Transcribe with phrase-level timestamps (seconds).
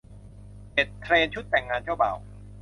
[0.73, 2.17] เจ็ด เทรนด์ชุดแต่งงานเจ้าบ่าว